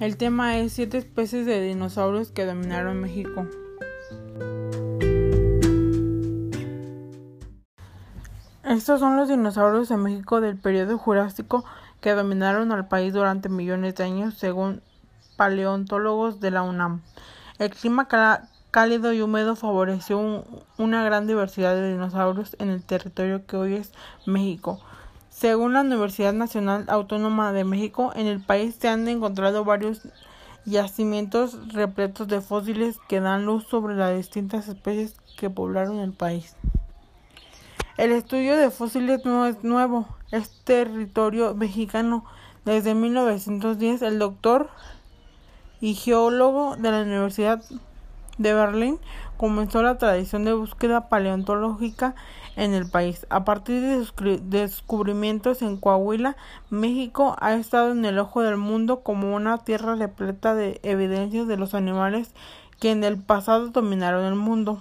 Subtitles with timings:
[0.00, 3.48] El tema es siete especies de dinosaurios que dominaron México.
[8.62, 11.64] Estos son los dinosaurios de México del periodo Jurásico
[12.00, 14.82] que dominaron al país durante millones de años, según
[15.36, 17.02] paleontólogos de la UNAM.
[17.58, 18.06] El clima
[18.70, 20.44] cálido y húmedo favoreció
[20.76, 23.92] una gran diversidad de dinosaurios en el territorio que hoy es
[24.26, 24.78] México.
[25.30, 30.02] Según la Universidad Nacional Autónoma de México, en el país se han encontrado varios
[30.64, 36.56] yacimientos repletos de fósiles que dan luz sobre las distintas especies que poblaron el país.
[37.96, 42.24] El estudio de fósiles no es nuevo, es territorio mexicano.
[42.64, 44.70] Desde 1910, el doctor
[45.80, 47.62] y geólogo de la Universidad
[48.38, 48.98] de Berlín
[49.36, 52.14] comenzó la tradición de búsqueda paleontológica
[52.56, 53.26] en el país.
[53.30, 54.12] A partir de sus
[54.50, 56.36] descubrimientos en Coahuila,
[56.70, 61.56] México ha estado en el ojo del mundo como una tierra repleta de evidencias de
[61.56, 62.34] los animales
[62.80, 64.80] que en el pasado dominaron el mundo.